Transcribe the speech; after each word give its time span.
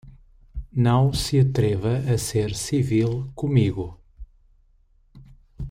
Não 0.73 1.13
se 1.13 1.39
atreva 1.39 1.97
a 2.11 2.17
ser 2.17 2.55
civil 2.55 3.31
comigo! 3.35 3.99